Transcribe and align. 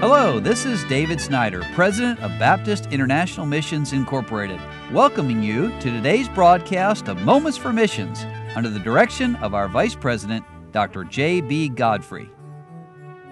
Hello, 0.00 0.40
this 0.40 0.64
is 0.64 0.82
David 0.84 1.20
Snyder, 1.20 1.62
President 1.74 2.18
of 2.20 2.30
Baptist 2.38 2.86
International 2.86 3.44
Missions 3.44 3.92
Incorporated, 3.92 4.58
welcoming 4.92 5.42
you 5.42 5.68
to 5.80 5.90
today's 5.90 6.26
broadcast 6.26 7.06
of 7.06 7.20
Moments 7.20 7.58
for 7.58 7.70
Missions 7.70 8.24
under 8.56 8.70
the 8.70 8.78
direction 8.78 9.36
of 9.36 9.52
our 9.52 9.68
Vice 9.68 9.94
President, 9.94 10.42
Dr. 10.72 11.04
J.B. 11.04 11.68
Godfrey. 11.68 12.30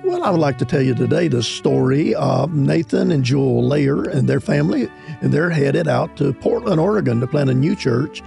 Well, 0.04 0.23
I 0.23 0.29
would 0.29 0.41
like 0.41 0.59
to 0.59 0.66
tell 0.66 0.82
you 0.82 0.95
today 0.95 1.29
the 1.29 1.43
story 1.43 2.14
of 2.16 2.52
Nathan 2.52 3.12
and 3.12 3.25
Jewel 3.25 3.66
Layer 3.66 4.03
and 4.03 4.29
their 4.29 4.39
family, 4.39 4.91
and 5.23 5.32
they're 5.32 5.48
headed 5.48 5.89
out 5.89 6.19
to 6.19 6.35
Portland, 6.35 6.79
Oregon 6.79 7.19
to 7.21 7.27
plant 7.27 7.48
a 7.48 7.55
new 7.55 7.75
church. 7.77 8.23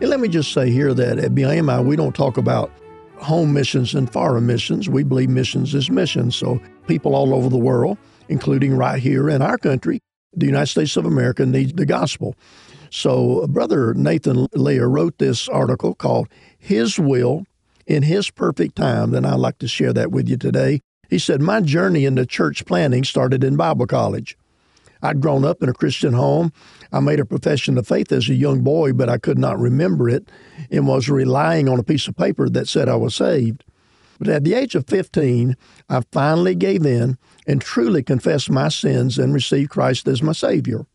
And 0.00 0.08
let 0.08 0.18
me 0.18 0.28
just 0.28 0.54
say 0.54 0.70
here 0.70 0.94
that 0.94 1.18
at 1.18 1.34
BIMI, 1.34 1.84
we 1.84 1.96
don't 1.96 2.14
talk 2.14 2.38
about 2.38 2.72
home 3.22 3.52
missions 3.52 3.94
and 3.94 4.12
foreign 4.12 4.46
missions. 4.46 4.88
We 4.88 5.04
believe 5.04 5.30
missions 5.30 5.74
is 5.74 5.90
missions. 5.90 6.36
So 6.36 6.60
people 6.86 7.14
all 7.14 7.34
over 7.34 7.48
the 7.48 7.56
world, 7.56 7.98
including 8.28 8.76
right 8.76 9.00
here 9.00 9.30
in 9.30 9.42
our 9.42 9.58
country, 9.58 10.00
the 10.34 10.46
United 10.46 10.66
States 10.66 10.96
of 10.96 11.06
America 11.06 11.46
needs 11.46 11.72
the 11.72 11.86
gospel. 11.86 12.34
So 12.90 13.40
uh, 13.40 13.46
Brother 13.46 13.94
Nathan 13.94 14.48
Layer 14.54 14.88
wrote 14.88 15.18
this 15.18 15.48
article 15.48 15.94
called 15.94 16.28
His 16.58 16.98
Will 16.98 17.46
in 17.86 18.02
His 18.02 18.30
Perfect 18.30 18.76
Time, 18.76 19.14
and 19.14 19.26
I'd 19.26 19.34
like 19.34 19.58
to 19.58 19.68
share 19.68 19.92
that 19.92 20.10
with 20.10 20.28
you 20.28 20.36
today. 20.36 20.80
He 21.08 21.18
said, 21.18 21.40
My 21.40 21.60
journey 21.60 22.04
into 22.04 22.26
church 22.26 22.64
planting 22.64 23.04
started 23.04 23.44
in 23.44 23.56
Bible 23.56 23.86
college. 23.86 24.36
I'd 25.02 25.20
grown 25.20 25.44
up 25.44 25.62
in 25.62 25.68
a 25.68 25.74
Christian 25.74 26.12
home. 26.12 26.52
I 26.92 27.00
made 27.00 27.20
a 27.20 27.24
profession 27.24 27.76
of 27.76 27.86
faith 27.86 28.12
as 28.12 28.28
a 28.28 28.34
young 28.34 28.62
boy, 28.62 28.92
but 28.92 29.08
I 29.08 29.18
could 29.18 29.38
not 29.38 29.58
remember 29.58 30.08
it 30.08 30.30
and 30.70 30.86
was 30.86 31.08
relying 31.08 31.68
on 31.68 31.78
a 31.78 31.84
piece 31.84 32.06
of 32.06 32.16
paper 32.16 32.48
that 32.48 32.68
said 32.68 32.88
I 32.88 32.96
was 32.96 33.14
saved. 33.14 33.64
But 34.18 34.28
at 34.28 34.44
the 34.44 34.54
age 34.54 34.76
of 34.76 34.86
15, 34.86 35.56
I 35.88 36.02
finally 36.12 36.54
gave 36.54 36.86
in 36.86 37.18
and 37.46 37.60
truly 37.60 38.04
confessed 38.04 38.50
my 38.50 38.68
sins 38.68 39.18
and 39.18 39.34
received 39.34 39.70
Christ 39.70 40.06
as 40.06 40.22
my 40.22 40.32
Savior. 40.32 40.86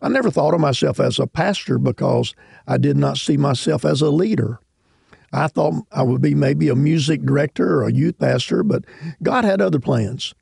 I 0.00 0.08
never 0.08 0.30
thought 0.30 0.54
of 0.54 0.60
myself 0.60 0.98
as 0.98 1.18
a 1.18 1.26
pastor 1.26 1.78
because 1.78 2.34
I 2.66 2.78
did 2.78 2.96
not 2.96 3.18
see 3.18 3.36
myself 3.36 3.84
as 3.84 4.00
a 4.00 4.08
leader. 4.08 4.60
I 5.32 5.48
thought 5.48 5.84
I 5.92 6.02
would 6.02 6.22
be 6.22 6.34
maybe 6.34 6.70
a 6.70 6.74
music 6.74 7.22
director 7.22 7.80
or 7.80 7.84
a 7.84 7.92
youth 7.92 8.18
pastor, 8.18 8.62
but 8.62 8.84
God 9.22 9.44
had 9.44 9.60
other 9.60 9.78
plans. 9.78 10.34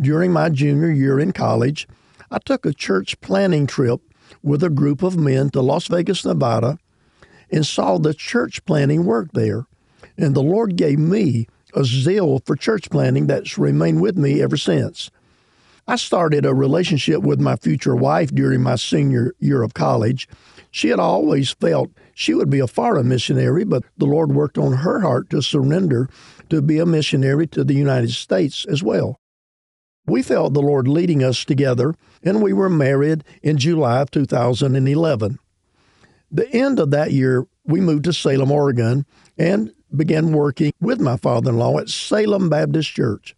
During 0.00 0.32
my 0.32 0.48
junior 0.48 0.90
year 0.90 1.20
in 1.20 1.32
college, 1.32 1.86
I 2.34 2.38
took 2.44 2.66
a 2.66 2.72
church 2.72 3.20
planting 3.20 3.68
trip 3.68 4.00
with 4.42 4.64
a 4.64 4.68
group 4.68 5.04
of 5.04 5.16
men 5.16 5.50
to 5.50 5.60
Las 5.60 5.86
Vegas, 5.86 6.24
Nevada, 6.24 6.78
and 7.48 7.64
saw 7.64 7.96
the 7.96 8.12
church 8.12 8.64
planting 8.64 9.04
work 9.04 9.30
there. 9.34 9.66
And 10.18 10.34
the 10.34 10.42
Lord 10.42 10.74
gave 10.74 10.98
me 10.98 11.46
a 11.74 11.84
zeal 11.84 12.40
for 12.44 12.56
church 12.56 12.90
planting 12.90 13.28
that's 13.28 13.56
remained 13.56 14.02
with 14.02 14.16
me 14.16 14.42
ever 14.42 14.56
since. 14.56 15.12
I 15.86 15.94
started 15.94 16.44
a 16.44 16.52
relationship 16.52 17.22
with 17.22 17.40
my 17.40 17.54
future 17.54 17.94
wife 17.94 18.34
during 18.34 18.64
my 18.64 18.74
senior 18.74 19.32
year 19.38 19.62
of 19.62 19.74
college. 19.74 20.28
She 20.72 20.88
had 20.88 20.98
always 20.98 21.52
felt 21.52 21.92
she 22.14 22.34
would 22.34 22.50
be 22.50 22.58
a 22.58 22.66
foreign 22.66 23.06
missionary, 23.06 23.62
but 23.62 23.84
the 23.96 24.06
Lord 24.06 24.32
worked 24.32 24.58
on 24.58 24.78
her 24.78 24.98
heart 25.02 25.30
to 25.30 25.40
surrender 25.40 26.10
to 26.50 26.60
be 26.60 26.80
a 26.80 26.86
missionary 26.86 27.46
to 27.48 27.62
the 27.62 27.74
United 27.74 28.10
States 28.10 28.64
as 28.64 28.82
well. 28.82 29.20
We 30.06 30.22
felt 30.22 30.52
the 30.52 30.60
Lord 30.62 30.86
leading 30.86 31.24
us 31.24 31.44
together, 31.44 31.94
and 32.22 32.42
we 32.42 32.52
were 32.52 32.68
married 32.68 33.24
in 33.42 33.56
July 33.56 34.00
of 34.00 34.10
2011. 34.10 35.38
The 36.30 36.50
end 36.52 36.78
of 36.78 36.90
that 36.90 37.12
year, 37.12 37.46
we 37.64 37.80
moved 37.80 38.04
to 38.04 38.12
Salem, 38.12 38.50
Oregon, 38.50 39.06
and 39.38 39.72
began 39.94 40.32
working 40.32 40.72
with 40.80 41.00
my 41.00 41.16
father 41.16 41.50
in 41.50 41.56
law 41.56 41.78
at 41.78 41.88
Salem 41.88 42.48
Baptist 42.48 42.90
Church. 42.90 43.34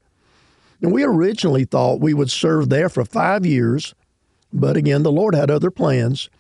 And 0.83 0.93
we 0.93 1.05
originally 1.05 1.65
thought 1.65 2.01
we 2.01 2.15
would 2.15 2.31
serve 2.31 2.69
there 2.69 2.89
for 2.89 3.05
five 3.05 3.47
years, 3.47 3.95
but 4.53 4.77
again, 4.77 5.03
the 5.03 5.13
Lord 5.13 5.35
had 5.35 5.51
other 5.51 5.71
plans. 5.71 6.31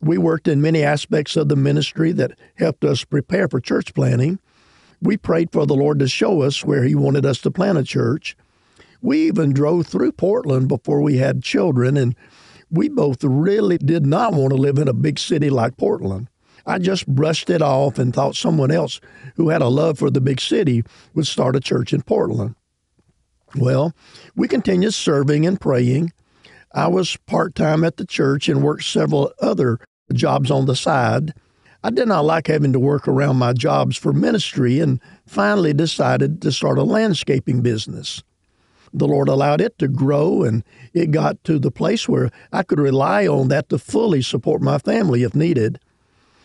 We 0.00 0.18
worked 0.18 0.48
in 0.48 0.62
many 0.62 0.82
aspects 0.82 1.36
of 1.36 1.48
the 1.48 1.56
ministry 1.56 2.12
that 2.12 2.38
helped 2.56 2.84
us 2.84 3.04
prepare 3.04 3.48
for 3.48 3.60
church 3.60 3.94
planting. 3.94 4.38
We 5.02 5.16
prayed 5.16 5.52
for 5.52 5.66
the 5.66 5.74
Lord 5.74 5.98
to 6.00 6.08
show 6.08 6.42
us 6.42 6.64
where 6.64 6.84
He 6.84 6.94
wanted 6.94 7.24
us 7.24 7.38
to 7.40 7.50
plant 7.50 7.78
a 7.78 7.84
church. 7.84 8.36
We 9.02 9.26
even 9.26 9.52
drove 9.52 9.86
through 9.86 10.12
Portland 10.12 10.68
before 10.68 11.00
we 11.00 11.16
had 11.16 11.42
children, 11.42 11.96
and 11.96 12.14
we 12.70 12.88
both 12.88 13.24
really 13.24 13.78
did 13.78 14.06
not 14.06 14.34
want 14.34 14.50
to 14.50 14.56
live 14.56 14.78
in 14.78 14.88
a 14.88 14.92
big 14.92 15.18
city 15.18 15.50
like 15.50 15.76
Portland. 15.76 16.28
I 16.66 16.78
just 16.78 17.06
brushed 17.06 17.48
it 17.48 17.62
off 17.62 17.98
and 17.98 18.14
thought 18.14 18.36
someone 18.36 18.70
else 18.70 19.00
who 19.36 19.48
had 19.48 19.62
a 19.62 19.68
love 19.68 19.98
for 19.98 20.10
the 20.10 20.20
big 20.20 20.40
city 20.40 20.84
would 21.14 21.26
start 21.26 21.56
a 21.56 21.60
church 21.60 21.92
in 21.92 22.02
Portland. 22.02 22.54
Well, 23.56 23.94
we 24.36 24.46
continued 24.46 24.94
serving 24.94 25.46
and 25.46 25.60
praying. 25.60 26.12
I 26.72 26.88
was 26.88 27.16
part 27.26 27.54
time 27.54 27.82
at 27.82 27.96
the 27.96 28.04
church 28.04 28.48
and 28.48 28.62
worked 28.62 28.84
several 28.84 29.32
other 29.40 29.80
jobs 30.12 30.50
on 30.50 30.66
the 30.66 30.76
side. 30.76 31.32
I 31.82 31.90
did 31.90 32.06
not 32.06 32.26
like 32.26 32.46
having 32.46 32.72
to 32.74 32.78
work 32.78 33.08
around 33.08 33.36
my 33.36 33.54
jobs 33.54 33.96
for 33.96 34.12
ministry 34.12 34.78
and 34.80 35.00
finally 35.26 35.72
decided 35.72 36.42
to 36.42 36.52
start 36.52 36.78
a 36.78 36.84
landscaping 36.84 37.62
business 37.62 38.22
the 38.92 39.06
Lord 39.06 39.28
allowed 39.28 39.60
it 39.60 39.78
to 39.78 39.88
grow, 39.88 40.42
and 40.42 40.64
it 40.92 41.10
got 41.10 41.42
to 41.44 41.58
the 41.58 41.70
place 41.70 42.08
where 42.08 42.30
I 42.52 42.62
could 42.62 42.80
rely 42.80 43.26
on 43.26 43.48
that 43.48 43.68
to 43.68 43.78
fully 43.78 44.22
support 44.22 44.62
my 44.62 44.78
family 44.78 45.22
if 45.22 45.34
needed. 45.34 45.78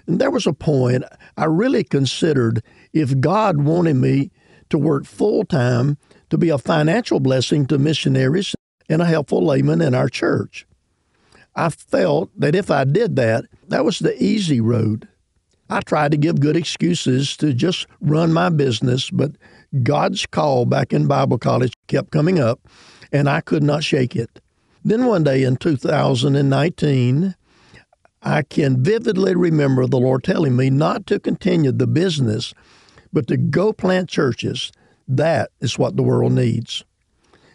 And 0.08 0.20
there 0.20 0.32
was 0.32 0.46
a 0.46 0.54
point 0.54 1.04
I 1.38 1.46
really 1.46 1.84
considered 1.84 2.64
if 2.94 3.20
God 3.20 3.58
wanted 3.62 3.96
me 3.96 4.32
to 4.70 4.78
work 4.78 5.06
full 5.06 5.44
time 5.46 5.98
to 6.30 6.38
be 6.38 6.50
a 6.50 6.58
financial 6.58 7.20
blessing 7.20 7.66
to 7.68 7.78
missionaries 7.78 8.56
and 8.90 9.02
a 9.02 9.06
helpful 9.06 9.44
layman 9.44 9.82
in 9.82 9.96
our 9.96 10.10
church. 10.10 10.68
I 11.56 11.70
felt 11.70 12.30
that 12.40 12.56
if 12.56 12.70
I 12.70 12.84
did 12.84 13.16
that, 13.16 13.46
that 13.70 13.86
was 13.86 14.00
the 14.00 14.22
easy 14.22 14.60
road. 14.60 15.08
I 15.70 15.82
tried 15.82 16.12
to 16.12 16.18
give 16.18 16.40
good 16.40 16.56
excuses 16.56 17.36
to 17.38 17.54
just 17.54 17.88
run 18.00 18.32
my 18.32 18.50
business, 18.50 19.10
but 19.10 19.32
God's 19.84 20.26
call 20.26 20.66
back 20.66 20.94
in 20.94 21.08
Bible 21.08 21.38
college 21.38 21.74
kept 21.88 22.12
coming 22.12 22.40
up, 22.40 22.60
and 23.12 23.30
I 23.30 23.42
could 23.42 23.64
not 23.64 23.84
shake 23.84 24.16
it. 24.16 24.40
Then 24.84 25.06
one 25.06 25.24
day 25.24 25.44
in 25.44 25.58
2019, 25.58 27.36
I 28.22 28.42
can 28.42 28.84
vividly 28.84 29.36
remember 29.36 29.88
the 29.88 30.00
Lord 30.00 30.24
telling 30.24 30.56
me 30.56 30.70
not 30.70 31.06
to 31.08 31.20
continue 31.20 31.72
the 31.72 31.88
business, 31.88 32.54
but 33.12 33.28
to 33.28 33.38
go 33.38 33.74
plant 33.74 34.10
churches. 34.10 34.72
That 35.08 35.52
is 35.62 35.78
what 35.78 35.96
the 35.96 36.04
world 36.04 36.34
needs. 36.34 36.84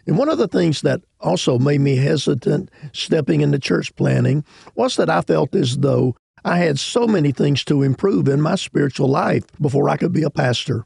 And 0.07 0.17
one 0.17 0.29
of 0.29 0.37
the 0.37 0.47
things 0.47 0.81
that 0.81 1.01
also 1.19 1.59
made 1.59 1.81
me 1.81 1.95
hesitant 1.97 2.69
stepping 2.93 3.41
into 3.41 3.59
church 3.59 3.95
planting 3.95 4.43
was 4.75 4.95
that 4.95 5.09
I 5.09 5.21
felt 5.21 5.53
as 5.55 5.77
though 5.77 6.15
I 6.43 6.57
had 6.57 6.79
so 6.79 7.05
many 7.05 7.31
things 7.31 7.63
to 7.65 7.83
improve 7.83 8.27
in 8.27 8.41
my 8.41 8.55
spiritual 8.55 9.07
life 9.07 9.45
before 9.61 9.89
I 9.89 9.97
could 9.97 10.11
be 10.11 10.23
a 10.23 10.29
pastor. 10.29 10.85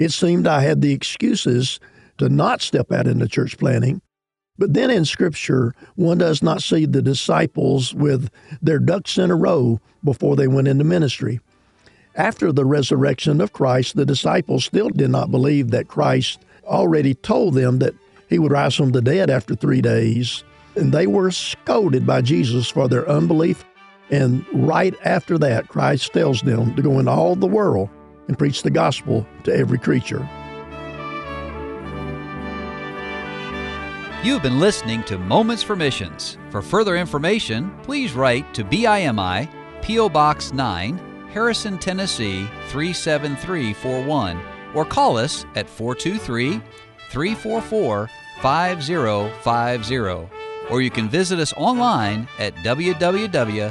It 0.00 0.12
seemed 0.12 0.46
I 0.46 0.62
had 0.62 0.80
the 0.80 0.94
excuses 0.94 1.78
to 2.16 2.30
not 2.30 2.62
step 2.62 2.90
out 2.90 3.06
into 3.06 3.28
church 3.28 3.58
planting. 3.58 4.00
But 4.56 4.72
then 4.72 4.90
in 4.90 5.04
Scripture, 5.04 5.74
one 5.94 6.16
does 6.16 6.42
not 6.42 6.62
see 6.62 6.86
the 6.86 7.02
disciples 7.02 7.92
with 7.92 8.30
their 8.62 8.78
ducks 8.78 9.18
in 9.18 9.30
a 9.30 9.36
row 9.36 9.78
before 10.02 10.36
they 10.36 10.48
went 10.48 10.68
into 10.68 10.84
ministry. 10.84 11.38
After 12.16 12.50
the 12.50 12.64
resurrection 12.64 13.42
of 13.42 13.52
Christ, 13.52 13.94
the 13.94 14.06
disciples 14.06 14.64
still 14.64 14.88
did 14.88 15.10
not 15.10 15.30
believe 15.30 15.70
that 15.70 15.88
Christ 15.88 16.40
already 16.64 17.12
told 17.12 17.52
them 17.52 17.78
that 17.80 17.94
he 18.30 18.38
would 18.38 18.52
rise 18.52 18.74
from 18.74 18.92
the 18.92 19.02
dead 19.02 19.28
after 19.28 19.54
three 19.54 19.82
days. 19.82 20.44
And 20.76 20.92
they 20.92 21.06
were 21.06 21.30
scolded 21.30 22.06
by 22.06 22.22
Jesus 22.22 22.70
for 22.70 22.88
their 22.88 23.06
unbelief. 23.06 23.66
And 24.10 24.46
right 24.50 24.94
after 25.04 25.36
that, 25.38 25.68
Christ 25.68 26.14
tells 26.14 26.40
them 26.40 26.74
to 26.74 26.80
go 26.80 26.98
into 26.98 27.10
all 27.10 27.36
the 27.36 27.46
world 27.46 27.90
and 28.30 28.38
preach 28.38 28.62
the 28.62 28.70
gospel 28.70 29.26
to 29.42 29.52
every 29.52 29.76
creature. 29.76 30.26
You've 34.22 34.42
been 34.42 34.60
listening 34.60 35.02
to 35.04 35.18
Moments 35.18 35.64
for 35.64 35.74
Missions. 35.74 36.38
For 36.50 36.62
further 36.62 36.96
information, 36.96 37.76
please 37.82 38.12
write 38.12 38.54
to 38.54 38.62
BIMI, 38.62 39.48
P.O. 39.82 40.08
Box 40.10 40.52
9, 40.52 41.28
Harrison, 41.32 41.76
Tennessee 41.76 42.46
37341, 42.68 44.40
or 44.76 44.84
call 44.84 45.16
us 45.16 45.44
at 45.56 45.68
423 45.68 46.60
344 47.10 48.08
5050. 48.40 50.36
Or 50.70 50.80
you 50.80 50.90
can 50.90 51.08
visit 51.08 51.40
us 51.40 51.52
online 51.54 52.28
at 52.38 52.54
www.bimi.org. 52.56 53.70